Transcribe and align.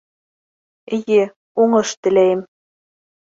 Эйе, 0.97 1.19
уңыш 1.65 1.93
теләйем 2.09 2.43